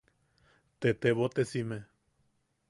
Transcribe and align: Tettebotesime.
Tettebotesime. 0.79 1.79